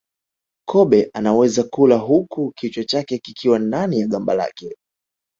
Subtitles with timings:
[0.67, 4.75] Kobe anaweza kula huku kichwa chake kikiwa ndani ya gamba lake